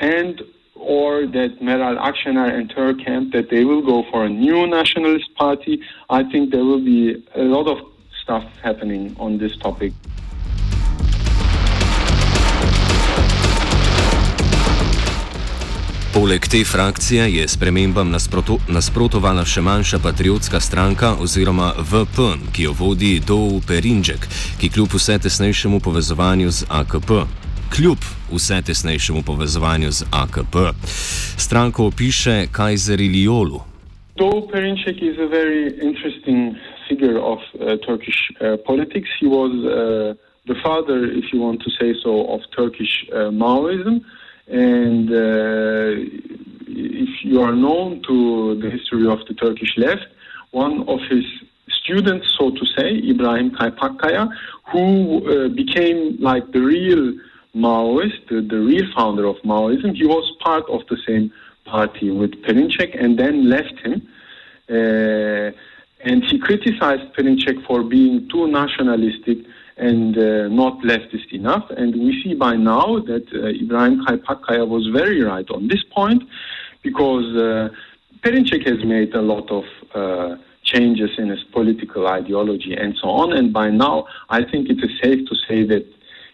and 0.00 0.42
or 0.74 1.26
that 1.26 1.60
Meral 1.60 1.96
Akşener 1.98 2.52
and 2.58 2.70
her 2.72 2.92
camp 2.94 3.32
that 3.32 3.48
they 3.48 3.64
will 3.64 3.80
go 3.80 4.04
for 4.10 4.24
a 4.24 4.28
new 4.28 4.66
nationalist 4.66 5.34
party. 5.34 5.80
I 6.10 6.24
think 6.30 6.50
there 6.50 6.64
will 6.64 6.84
be 6.84 7.24
a 7.34 7.42
lot 7.42 7.66
of 7.68 7.78
stuff 8.22 8.44
happening 8.62 9.16
on 9.18 9.38
this 9.38 9.56
topic. 9.56 9.92
Poleg 16.14 16.40
te 16.52 16.64
frakcije 16.72 17.24
je 17.36 17.48
spremembam 17.48 18.10
nasproto, 18.10 18.54
nasprotovala 18.76 19.42
še 19.52 19.62
manjša 19.66 19.98
patriotska 19.98 20.60
stranka 20.62 21.08
oziroma 21.24 21.72
VP, 21.90 22.18
ki 22.54 22.66
jo 22.68 22.74
vodi 22.80 23.18
Dou 23.30 23.58
Perinček, 23.68 24.28
ki 24.60 24.70
kljub 24.74 24.94
vse 24.94 25.16
tesnejšemu 25.24 25.80
povezovanju 25.86 26.54
z 26.58 26.68
AKP. 26.80 27.10
Kljub 27.74 28.06
vse 28.30 28.60
tesnejšemu 28.68 29.24
povezovanju 29.26 29.90
z 29.90 30.06
AKP. 30.22 30.54
Stranko 31.46 31.90
opiše 31.90 32.46
Kajzer 32.56 33.00
Iliolu. 33.00 33.58
Dou 34.14 34.46
Perinček 34.52 35.02
je 35.02 35.14
zelo 35.18 35.34
zanimiv 35.34 36.54
figure 36.86 37.18
of 37.18 37.42
uh, 37.54 37.74
Turkish 37.86 38.30
uh, 38.38 38.54
politics. 38.66 39.10
He 39.18 39.26
was 39.26 39.50
uh, 39.50 40.14
the 40.46 40.54
father, 40.62 41.10
if 41.10 41.32
you 41.32 41.42
want 41.42 41.58
to 41.66 41.70
say 41.74 41.90
so, 42.04 42.12
of 42.30 42.40
Turkish 42.54 43.02
uh, 43.10 43.34
Maoism. 43.34 43.98
And 44.46 45.10
uh, 45.10 46.04
if 46.66 47.24
you 47.24 47.40
are 47.40 47.54
known 47.54 48.02
to 48.08 48.60
the 48.60 48.70
history 48.70 49.06
of 49.06 49.24
the 49.26 49.34
Turkish 49.34 49.76
left, 49.76 50.06
one 50.50 50.86
of 50.88 51.00
his 51.10 51.24
students, 51.68 52.34
so 52.38 52.50
to 52.50 52.66
say, 52.76 52.88
Ibrahim 53.12 53.50
Kaypakkaya, 53.50 54.28
who 54.70 54.84
uh, 55.28 55.48
became 55.48 56.16
like 56.20 56.52
the 56.52 56.60
real 56.60 57.14
Maoist, 57.54 58.28
the, 58.28 58.40
the, 58.40 58.58
real 58.58 58.84
founder 58.94 59.26
of 59.26 59.36
Maoism, 59.44 59.94
he 59.94 60.06
was 60.06 60.30
part 60.40 60.64
of 60.68 60.80
the 60.88 60.96
same 61.06 61.32
party 61.64 62.10
with 62.10 62.32
Perinçek 62.42 63.00
and 63.02 63.18
then 63.18 63.48
left 63.48 63.78
him. 63.80 64.06
Uh, 64.68 65.52
and 66.00 66.22
he 66.24 66.38
criticized 66.38 67.12
Perinçek 67.14 67.64
for 67.66 67.82
being 67.82 68.28
too 68.28 68.48
nationalistic 68.48 69.38
and 69.76 70.16
uh, 70.16 70.48
not 70.48 70.78
leftist 70.82 71.32
enough. 71.32 71.68
And 71.70 71.94
we 71.94 72.22
see 72.22 72.34
by 72.34 72.54
now 72.56 73.00
that 73.00 73.26
uh, 73.34 73.48
Ibrahim 73.48 74.04
was 74.68 74.88
very 74.92 75.22
right 75.22 75.48
on 75.50 75.68
this 75.68 75.82
point 75.94 76.22
because 76.82 77.24
uh, 77.36 77.68
Perinçek 78.22 78.66
has 78.66 78.84
made 78.84 79.14
a 79.14 79.22
lot 79.22 79.50
of 79.50 79.64
uh, 79.94 80.36
changes 80.62 81.10
in 81.18 81.28
his 81.28 81.42
political 81.52 82.06
ideology 82.06 82.74
and 82.74 82.96
so 83.00 83.08
on. 83.08 83.32
And 83.32 83.52
by 83.52 83.70
now, 83.70 84.06
I 84.28 84.44
think 84.44 84.70
it 84.70 84.78
is 84.82 84.90
safe 85.02 85.28
to 85.28 85.34
say 85.48 85.64
that 85.64 85.86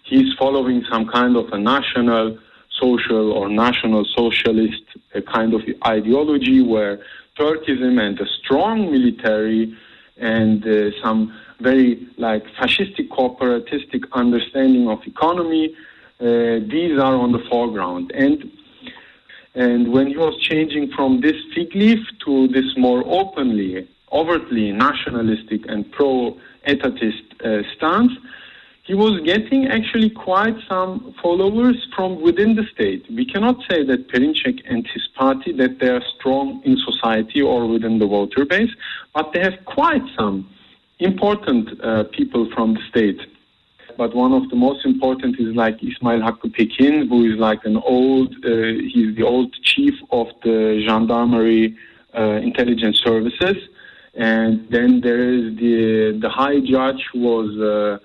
he's 0.05 0.33
following 0.39 0.85
some 0.91 1.09
kind 1.09 1.37
of 1.37 1.53
a 1.53 1.59
national 1.59 2.39
social 2.81 3.33
or 3.33 3.49
national 3.49 4.05
socialist 4.17 4.83
uh, 5.15 5.21
kind 5.23 5.55
of 5.55 5.63
ideology 5.87 6.63
where 6.63 7.01
Turkism 7.39 8.01
and 8.01 8.21
a 8.21 8.27
strong 8.43 8.91
military 8.91 9.77
and 10.17 10.67
uh, 10.67 10.91
some 11.03 11.35
very 11.61 12.07
like 12.17 12.45
fascistic 12.59 13.09
cooperatistic 13.09 14.05
understanding 14.13 14.89
of 14.89 14.99
economy. 15.07 15.75
Uh, 16.21 16.61
these 16.75 16.99
are 16.99 17.15
on 17.15 17.33
the 17.33 17.43
foreground, 17.51 18.13
and 18.15 18.51
and 19.55 19.93
when 19.93 20.07
he 20.07 20.17
was 20.17 20.37
changing 20.41 20.91
from 20.93 21.21
this 21.21 21.37
fig 21.55 21.75
leaf 21.75 21.99
to 22.25 22.49
this 22.49 22.77
more 22.77 23.03
openly, 23.07 23.89
overtly 24.13 24.71
nationalistic 24.73 25.63
and 25.69 25.91
pro-etatist 25.91 27.25
uh, 27.45 27.63
stance, 27.75 28.13
he 28.85 28.95
was 28.95 29.21
getting 29.21 29.69
actually 29.69 30.11
quite 30.11 30.57
some 30.69 31.15
followers 31.23 31.77
from 31.95 32.21
within 32.21 32.57
the 32.57 32.65
state. 32.75 33.05
We 33.11 33.25
cannot 33.25 33.57
say 33.69 33.85
that 33.85 34.09
Perinçek 34.09 34.63
and 34.67 34.87
his 34.87 35.07
party 35.17 35.53
that 35.53 35.79
they 35.79 35.89
are 35.89 36.03
strong 36.19 36.63
in 36.65 36.77
society 36.77 37.41
or 37.41 37.67
within 37.67 37.99
the 37.99 38.07
voter 38.07 38.45
base, 38.45 38.71
but 39.15 39.33
they 39.33 39.41
have 39.41 39.65
quite 39.65 40.03
some 40.17 40.49
important 41.01 41.69
uh, 41.83 42.05
people 42.05 42.51
from 42.55 42.75
the 42.75 42.81
state. 42.89 43.21
But 43.97 44.15
one 44.15 44.33
of 44.33 44.49
the 44.49 44.57
most 44.57 44.87
important 44.87 45.39
is 45.39 45.55
like 45.55 45.83
Ismail 45.83 46.21
Hakkı 46.21 46.53
Pekin, 46.55 47.09
who 47.09 47.25
is 47.31 47.39
like 47.39 47.65
an 47.65 47.77
old, 47.77 48.35
uh, 48.45 48.49
he's 48.93 49.15
the 49.17 49.25
old 49.25 49.53
chief 49.63 49.95
of 50.11 50.29
the 50.43 50.83
gendarmerie 50.87 51.77
uh, 52.17 52.41
intelligence 52.43 53.01
services. 53.05 53.57
And 54.15 54.67
then 54.71 55.01
there 55.03 55.23
is 55.33 55.57
the, 55.57 56.19
the 56.21 56.29
high 56.29 56.61
judge 56.61 57.03
who 57.13 57.21
was 57.21 57.51
uh, 57.59 57.99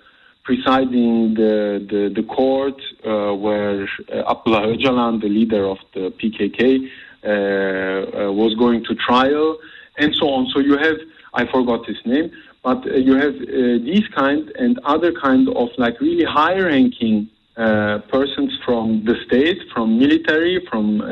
presiding 0.43 1.33
the, 1.33 1.85
the, 1.89 2.13
the 2.13 2.23
court 2.23 2.79
uh, 3.05 3.33
where 3.33 3.87
uh, 4.11 4.31
Abdullah 4.31 4.67
Öcalan, 4.67 5.21
the 5.21 5.29
leader 5.29 5.65
of 5.65 5.79
the 5.93 6.11
PKK, 6.19 6.89
uh, 7.25 8.31
was 8.31 8.53
going 8.55 8.83
to 8.83 8.93
trial, 8.95 9.57
and 9.97 10.13
so 10.15 10.29
on. 10.29 10.47
So 10.53 10.59
you 10.59 10.77
have, 10.77 10.97
I 11.33 11.45
forgot 11.51 11.87
his 11.87 11.97
name, 12.05 12.31
but 12.65 12.79
uh, 12.87 12.95
you 12.95 13.13
have 13.13 13.35
uh, 13.35 13.77
these 13.89 14.07
kind 14.21 14.51
and 14.63 14.79
other 14.93 15.11
kind 15.13 15.47
of 15.61 15.69
like 15.77 16.01
really 16.01 16.25
high 16.25 16.57
ranking 16.57 17.29
uh, 17.57 17.99
persons 18.15 18.51
from 18.65 19.05
the 19.05 19.15
state, 19.25 19.59
from 19.71 19.99
military, 19.99 20.55
from 20.69 20.85
uh, 20.99 21.07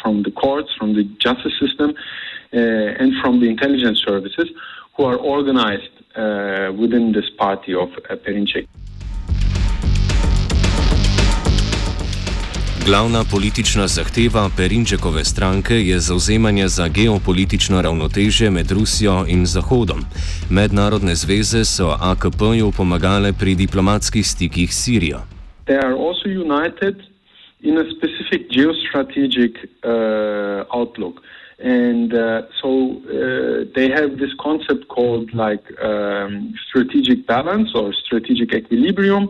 from 0.00 0.22
the 0.26 0.32
courts, 0.42 0.70
from 0.78 0.94
the 0.94 1.04
justice 1.24 1.56
system, 1.60 1.88
and 2.52 3.10
from 3.20 3.40
the 3.40 3.48
intelligence 3.54 3.98
services, 4.10 4.48
who 4.94 5.02
are 5.10 5.18
organized 5.34 5.94
within 6.82 7.12
this 7.16 7.28
party 7.44 7.74
of 7.74 7.88
uh, 8.08 8.14
Perinček. 8.22 8.66
Glavna 12.86 13.24
politična 13.32 13.86
zahteva 13.86 14.50
Perinčekove 14.56 15.24
stranke 15.24 15.74
je 15.74 15.98
zauzemanje 15.98 16.68
za 16.68 16.88
geopolitično 16.88 17.82
ravnotežje 17.82 18.50
med 18.50 18.70
Rusijo 18.70 19.24
in 19.28 19.46
Zahodom. 19.46 20.00
Mednarodne 20.50 21.14
zveze 21.14 21.64
so 21.64 21.88
AKP-ju 22.10 22.72
pomagale 22.76 23.32
pri 23.40 23.54
diplomatskih 23.54 24.26
stikih 24.26 24.74
s 24.74 24.84
Sirijo. 24.84 25.20
In 27.62 27.78
a 27.78 27.84
specific 27.96 28.48
geostrategic 28.48 29.54
uh, 29.84 30.64
outlook. 30.78 31.20
And 31.62 32.14
uh, 32.14 32.48
so 32.60 32.68
uh, 32.68 33.68
they 33.74 33.88
have 33.90 34.16
this 34.16 34.32
concept 34.40 34.88
called 34.88 35.28
like 35.34 35.64
um, 35.84 36.54
strategic 36.68 37.26
balance 37.26 37.68
or 37.74 37.92
strategic 37.92 38.54
equilibrium, 38.54 39.28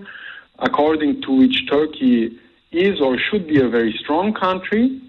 according 0.59 1.23
to 1.23 1.33
which 1.33 1.66
Turkey 1.66 2.38
is 2.73 3.00
or 3.00 3.19
should 3.19 3.47
be 3.47 3.61
a 3.61 3.69
very 3.69 3.93
strong 3.99 4.33
country, 4.33 5.00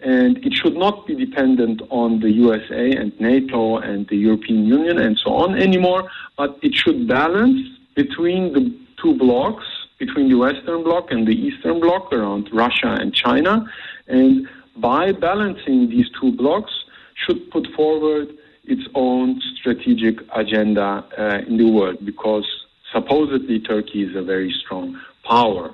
and 0.00 0.36
it 0.38 0.52
should 0.52 0.76
not 0.76 1.06
be 1.06 1.14
dependent 1.14 1.80
on 1.90 2.20
the 2.20 2.30
USA 2.30 2.90
and 2.92 3.18
NATO 3.20 3.78
and 3.78 4.06
the 4.08 4.16
European 4.16 4.66
Union 4.66 4.98
and 4.98 5.18
so 5.18 5.34
on 5.34 5.56
anymore, 5.60 6.10
but 6.36 6.58
it 6.62 6.74
should 6.74 7.08
balance 7.08 7.60
between 7.94 8.52
the 8.52 8.76
two 9.00 9.14
blocks, 9.16 9.64
between 9.98 10.28
the 10.28 10.34
Western 10.36 10.82
bloc 10.82 11.10
and 11.10 11.26
the 11.26 11.34
Eastern 11.34 11.80
bloc 11.80 12.12
around 12.12 12.48
Russia 12.52 12.96
and 13.00 13.14
China, 13.14 13.64
and 14.08 14.48
by 14.76 15.12
balancing 15.12 15.88
these 15.88 16.06
two 16.20 16.32
blocks, 16.32 16.72
should 17.14 17.50
put 17.50 17.66
forward 17.76 18.28
its 18.64 18.82
own 18.94 19.40
strategic 19.56 20.16
agenda 20.34 21.04
uh, 21.16 21.38
in 21.46 21.56
the 21.56 21.70
world 21.70 22.04
because 22.04 22.46
supposedly 22.92 23.60
Turkey 23.60 24.02
is 24.02 24.16
a 24.16 24.22
very 24.22 24.52
strong 24.64 24.98
power. 25.24 25.72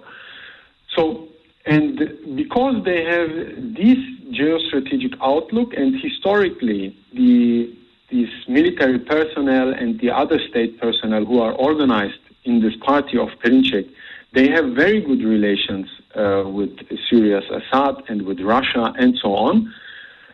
So, 0.97 1.29
and 1.67 2.37
because 2.37 2.83
they 2.85 3.05
have 3.05 3.31
this 3.75 3.99
geostrategic 4.33 5.14
outlook, 5.21 5.75
and 5.75 6.00
historically, 6.00 6.97
the 7.12 7.76
these 8.11 8.29
military 8.49 8.99
personnel 8.99 9.73
and 9.73 10.00
the 10.00 10.11
other 10.11 10.40
state 10.49 10.81
personnel 10.81 11.25
who 11.25 11.40
are 11.40 11.52
organized 11.52 12.19
in 12.45 12.61
this 12.61 12.75
party 12.85 13.17
of 13.17 13.29
Perinçek, 13.43 13.88
they 14.33 14.49
have 14.49 14.73
very 14.75 15.00
good 15.00 15.23
relations 15.23 15.87
uh, 16.17 16.43
with 16.45 16.76
Syria's 17.09 17.45
Assad 17.50 18.02
and 18.09 18.23
with 18.23 18.40
Russia 18.40 18.93
and 18.99 19.17
so 19.23 19.35
on. 19.35 19.73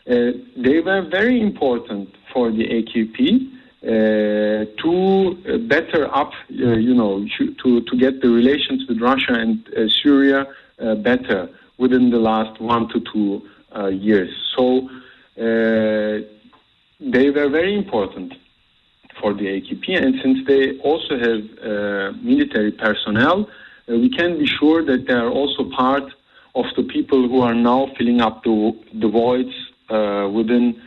Uh, 0.08 0.32
they 0.56 0.80
were 0.80 1.02
very 1.02 1.38
important 1.40 2.08
for 2.32 2.50
the 2.50 2.64
AKP 2.64 3.52
uh, 3.82 4.64
to 4.82 5.66
better 5.68 6.14
up, 6.14 6.32
uh, 6.32 6.54
you 6.54 6.94
know, 6.94 7.26
to, 7.38 7.80
to 7.82 7.96
get 7.98 8.22
the 8.22 8.28
relations 8.28 8.84
with 8.88 9.00
Russia 9.00 9.34
and 9.34 9.68
uh, 9.68 9.88
Syria 10.02 10.40
uh, 10.42 10.44
Uh, 10.78 10.94
better 10.94 11.48
within 11.78 12.10
the 12.10 12.18
last 12.18 12.60
one 12.60 12.86
to 12.86 13.00
two 13.10 13.40
uh, 13.74 13.86
years. 13.86 14.28
So 14.54 14.86
uh, 15.38 16.20
they 17.00 17.30
were 17.30 17.48
very 17.48 17.74
important 17.74 18.34
for 19.18 19.32
the 19.32 19.46
AKP, 19.46 19.96
and 19.96 20.16
since 20.22 20.46
they 20.46 20.78
also 20.80 21.18
have 21.18 22.14
military 22.22 22.72
personnel, 22.72 23.48
we 23.88 24.10
can 24.10 24.38
be 24.38 24.46
sure 24.46 24.84
that 24.84 25.06
they 25.06 25.14
are 25.14 25.30
also 25.30 25.70
part 25.70 26.12
of 26.54 26.66
the 26.76 26.82
people 26.82 27.26
who 27.26 27.40
are 27.40 27.54
now 27.54 27.90
filling 27.96 28.20
up 28.20 28.44
the, 28.44 28.78
the 29.00 29.08
voids 29.08 29.54
uh, 29.88 30.28
within 30.30 30.78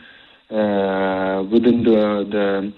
uh, 0.52 1.42
within 1.50 1.82
the, 1.82 2.28
the 2.30 2.72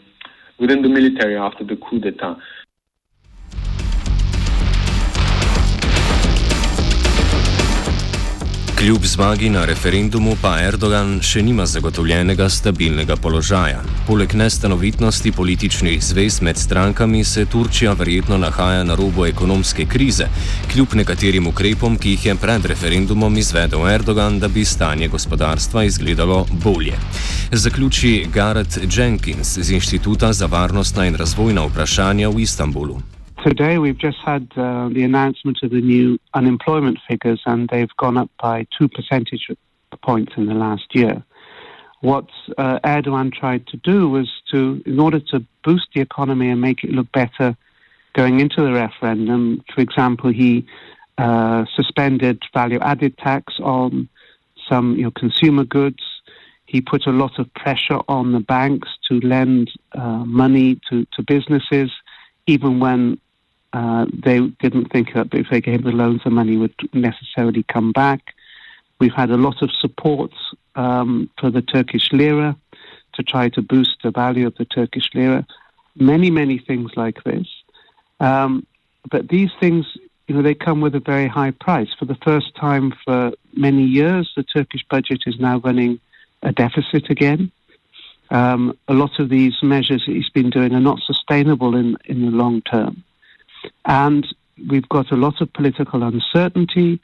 within 0.58 0.80
the 0.80 0.88
military 0.88 1.36
after 1.36 1.62
the 1.62 1.76
coup 1.76 1.98
d'état. 1.98 2.38
Kljub 8.82 9.04
zmagi 9.04 9.50
na 9.50 9.64
referendumu 9.64 10.32
pa 10.42 10.56
Erdogan 10.58 11.20
še 11.22 11.38
nima 11.46 11.62
zagotovljenega 11.70 12.48
stabilnega 12.50 13.14
položaja. 13.14 13.78
Poleg 14.08 14.34
nestanovitnosti 14.34 15.32
političnih 15.36 16.00
zvez 16.02 16.40
med 16.42 16.58
strankami 16.58 17.20
se 17.24 17.44
Turčija 17.46 17.92
verjetno 18.00 18.40
nahaja 18.42 18.82
na 18.82 18.96
robu 18.98 19.28
ekonomske 19.28 19.86
krize, 19.86 20.26
kljub 20.72 20.98
nekaterim 20.98 21.46
ukrepom, 21.52 21.94
ki 21.94 22.16
jih 22.16 22.26
je 22.26 22.36
pred 22.42 22.66
referendumom 22.74 23.38
izvedel 23.38 23.86
Erdogan, 23.86 24.42
da 24.42 24.50
bi 24.50 24.66
stanje 24.66 25.08
gospodarstva 25.14 25.86
izgledalo 25.86 26.42
bolje. 26.66 26.98
Zaključi 27.52 28.26
Gareth 28.34 28.82
Jenkins 28.90 29.58
z 29.62 29.78
Inštituta 29.78 30.32
za 30.32 30.50
varnostna 30.50 31.06
in 31.06 31.14
razvojna 31.14 31.70
vprašanja 31.70 32.34
v 32.34 32.48
Istanbulu. 32.50 32.98
Today, 33.44 33.78
we've 33.78 33.98
just 33.98 34.18
had 34.24 34.46
uh, 34.56 34.88
the 34.88 35.02
announcement 35.02 35.58
of 35.64 35.70
the 35.70 35.80
new 35.80 36.16
unemployment 36.32 36.98
figures, 37.08 37.42
and 37.44 37.68
they've 37.68 37.90
gone 37.96 38.16
up 38.16 38.30
by 38.40 38.68
two 38.78 38.88
percentage 38.88 39.48
points 40.00 40.32
in 40.36 40.46
the 40.46 40.54
last 40.54 40.94
year. 40.94 41.24
What 42.02 42.28
uh, 42.56 42.78
Erdogan 42.84 43.32
tried 43.32 43.66
to 43.68 43.76
do 43.78 44.08
was 44.08 44.30
to, 44.52 44.80
in 44.86 45.00
order 45.00 45.18
to 45.32 45.44
boost 45.64 45.88
the 45.92 46.00
economy 46.00 46.50
and 46.50 46.60
make 46.60 46.84
it 46.84 46.90
look 46.90 47.10
better 47.10 47.56
going 48.12 48.38
into 48.38 48.62
the 48.62 48.72
referendum, 48.72 49.64
for 49.74 49.80
example, 49.80 50.32
he 50.32 50.64
uh, 51.18 51.64
suspended 51.74 52.40
value 52.54 52.78
added 52.80 53.18
tax 53.18 53.54
on 53.60 54.08
some 54.70 54.94
you 54.94 55.02
know, 55.02 55.10
consumer 55.10 55.64
goods. 55.64 56.02
He 56.66 56.80
put 56.80 57.06
a 57.08 57.10
lot 57.10 57.40
of 57.40 57.52
pressure 57.54 57.98
on 58.06 58.30
the 58.30 58.40
banks 58.40 58.88
to 59.08 59.18
lend 59.20 59.70
uh, 59.98 60.24
money 60.24 60.80
to, 60.90 61.04
to 61.14 61.22
businesses, 61.26 61.90
even 62.46 62.78
when 62.78 63.18
uh, 63.72 64.06
they 64.12 64.40
didn't 64.60 64.92
think 64.92 65.14
that 65.14 65.28
if 65.32 65.46
they 65.50 65.60
gave 65.60 65.82
the 65.82 65.92
loans, 65.92 66.20
the 66.24 66.30
money 66.30 66.56
would 66.56 66.74
necessarily 66.92 67.62
come 67.62 67.92
back. 67.92 68.34
We've 68.98 69.14
had 69.14 69.30
a 69.30 69.36
lot 69.36 69.62
of 69.62 69.70
support 69.72 70.32
um, 70.74 71.30
for 71.40 71.50
the 71.50 71.62
Turkish 71.62 72.12
lira 72.12 72.56
to 73.14 73.22
try 73.22 73.48
to 73.50 73.62
boost 73.62 73.96
the 74.02 74.10
value 74.10 74.46
of 74.46 74.54
the 74.56 74.64
Turkish 74.64 75.10
lira. 75.14 75.46
Many, 75.96 76.30
many 76.30 76.58
things 76.58 76.92
like 76.96 77.22
this. 77.24 77.46
Um, 78.20 78.66
but 79.10 79.28
these 79.28 79.50
things, 79.58 79.86
you 80.28 80.34
know, 80.34 80.42
they 80.42 80.54
come 80.54 80.80
with 80.80 80.94
a 80.94 81.00
very 81.00 81.28
high 81.28 81.50
price. 81.50 81.88
For 81.98 82.04
the 82.04 82.14
first 82.16 82.54
time 82.54 82.92
for 83.04 83.32
many 83.54 83.84
years, 83.84 84.30
the 84.36 84.42
Turkish 84.42 84.84
budget 84.88 85.22
is 85.26 85.38
now 85.40 85.58
running 85.58 85.98
a 86.42 86.52
deficit 86.52 87.10
again. 87.10 87.50
Um, 88.30 88.78
a 88.88 88.94
lot 88.94 89.18
of 89.18 89.28
these 89.28 89.54
measures 89.62 90.04
that 90.06 90.12
he's 90.14 90.30
been 90.30 90.50
doing 90.50 90.74
are 90.74 90.80
not 90.80 91.00
sustainable 91.00 91.76
in, 91.76 91.96
in 92.04 92.22
the 92.22 92.30
long 92.30 92.62
term. 92.62 93.04
And 93.84 94.26
we've 94.68 94.88
got 94.88 95.10
a 95.10 95.16
lot 95.16 95.40
of 95.40 95.52
political 95.52 96.02
uncertainty, 96.02 97.00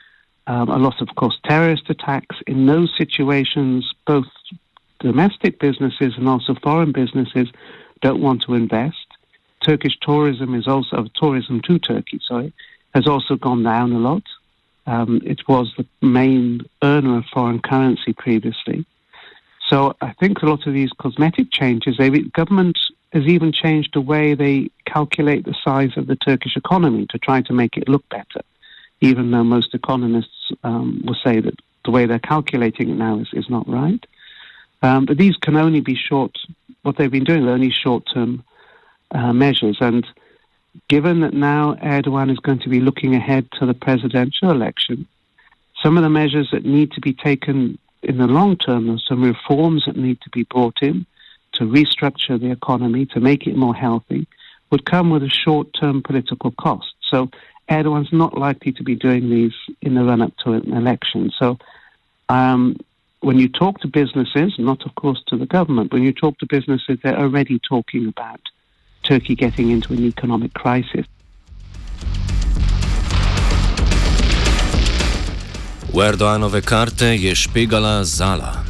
um, 0.47 0.69
a 0.69 0.79
lot 0.79 1.01
of, 1.01 1.09
of 1.09 1.15
course, 1.17 1.39
terrorist 1.45 1.89
attacks. 1.89 2.37
In 2.47 2.67
those 2.67 2.93
situations, 2.97 3.93
both 4.07 4.27
domestic 5.01 5.59
businesses 5.59 6.15
and 6.17 6.29
also 6.29 6.55
foreign 6.63 6.93
businesses 6.93 7.49
don't 8.01 8.21
want 8.21 8.43
to 8.43 8.55
invest. 8.55 8.97
Turkish 9.63 9.99
tourism 10.01 10.55
is 10.55 10.67
also 10.67 11.07
tourism 11.15 11.61
to 11.63 11.79
Turkey, 11.79 12.21
sorry, 12.27 12.53
has 12.95 13.07
also 13.07 13.37
gone 13.37 13.63
down 13.63 13.93
a 13.93 13.99
lot. 13.99 14.23
Um, 14.87 15.21
it 15.25 15.47
was 15.49 15.75
the 15.77 15.87
main 16.01 16.63
earner 16.83 17.19
of 17.19 17.25
foreign 17.27 17.61
currency 17.61 18.13
previously. 18.13 18.87
So 19.69 19.95
I 20.01 20.15
think 20.15 20.41
a 20.41 20.47
lot 20.47 20.67
of 20.67 20.73
these 20.73 20.91
cosmetic 20.99 21.51
changes, 21.53 21.99
they, 21.99 22.09
government 22.09 22.79
has 23.13 23.25
even 23.25 23.53
changed 23.53 23.91
the 23.95 24.01
way 24.01 24.35
they 24.35 24.71
calculate 24.87 25.45
the 25.45 25.57
size 25.65 25.97
of 25.97 26.07
the 26.07 26.17
Turkish 26.17 26.57
economy 26.57 27.07
to 27.11 27.19
try 27.19 27.41
to 27.43 27.53
make 27.53 27.77
it 27.77 27.89
look 27.89 28.07
better, 28.11 28.43
even 29.01 29.31
though 29.31 29.45
most 29.45 29.75
economists 29.75 30.53
um, 30.63 31.03
will 31.05 31.17
say 31.25 31.41
that 31.41 31.55
the 31.85 31.91
way 31.91 32.07
they're 32.07 32.19
calculating 32.19 32.91
it 32.91 32.97
now 32.97 33.19
is, 33.19 33.29
is 33.33 33.49
not 33.49 33.69
right. 33.69 34.05
Um, 34.83 35.07
but 35.07 35.17
these 35.17 35.37
can 35.37 35.57
only 35.57 35.81
be 35.81 35.97
short, 35.97 36.37
what 36.83 36.97
they've 36.97 37.11
been 37.11 37.25
doing, 37.25 37.49
only 37.49 37.71
short 37.71 38.05
term 38.13 38.45
uh, 39.11 39.33
measures. 39.33 39.79
And 39.81 40.07
given 40.89 41.21
that 41.21 41.35
now 41.35 41.75
Erdogan 41.77 42.31
is 42.31 42.39
going 42.39 42.61
to 42.61 42.69
be 42.69 42.81
looking 42.81 43.15
ahead 43.15 43.49
to 43.59 43.67
the 43.67 43.75
presidential 43.75 44.51
election, 44.51 45.07
some 45.83 45.97
of 45.97 46.03
the 46.03 46.11
measures 46.11 46.51
that 46.53 46.65
need 46.65 46.93
to 46.93 47.01
be 47.01 47.15
taken 47.15 47.79
in 48.03 48.19
the 48.19 48.27
long 48.27 48.57
term, 48.57 48.87
there's 48.87 49.05
some 49.09 49.23
reforms 49.23 49.85
that 49.87 49.97
need 49.97 50.21
to 50.21 50.31
be 50.31 50.45
brought 50.45 50.77
in 50.83 51.07
to 51.59 51.65
restructure 51.65 52.41
the 52.41 52.51
economy, 52.51 53.07
to 53.07 53.21
make 53.21 53.47
it 53.47 53.57
more 53.57 53.75
healthy, 53.75 54.27
would 54.71 54.85
come 54.85 55.11
with 55.11 55.23
a 55.23 55.29
short 55.29 55.67
term 55.79 56.03
political 56.03 56.51
cost. 56.53 56.95
So 57.11 57.31
Erdogan's 57.71 58.13
not 58.13 58.37
likely 58.37 58.73
to 58.73 58.83
be 58.83 58.95
doing 58.95 59.29
these 59.31 59.55
in 59.83 59.95
the 59.95 60.05
run 60.05 60.23
up 60.23 60.35
to 60.45 60.53
an 60.53 60.73
election. 60.73 61.31
So 61.39 61.59
um, 62.29 62.77
when 63.21 63.39
you 63.39 63.49
talk 63.49 63.81
to 63.81 63.89
businesses, 63.89 64.55
not 64.59 64.85
of 64.87 64.95
course 64.95 65.23
to 65.29 65.37
the 65.37 65.47
government, 65.47 65.93
when 65.93 66.03
you 66.03 66.13
talk 66.13 66.39
to 66.39 66.47
businesses, 66.47 66.99
they're 67.03 67.19
already 67.19 67.59
talking 67.69 68.09
about 68.09 68.41
Turkey 69.03 69.35
getting 69.35 69.71
into 69.71 69.93
an 69.93 70.05
economic 70.05 70.55
crisis. 70.55 71.07
V 75.93 76.05
Erdoanove 76.05 76.61
karte 76.61 77.17
je 77.17 77.35
špegala 77.35 78.05
Zala. 78.05 78.69